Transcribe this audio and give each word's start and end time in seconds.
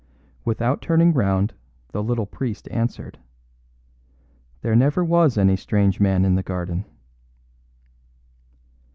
Without 0.43 0.81
turning 0.81 1.13
round, 1.13 1.53
the 1.91 2.01
little 2.01 2.25
priest 2.25 2.67
answered: 2.71 3.19
"There 4.63 4.75
never 4.75 5.05
was 5.05 5.37
any 5.37 5.55
strange 5.55 5.99
man 5.99 6.25
in 6.25 6.33
the 6.33 6.41
garden." 6.41 6.85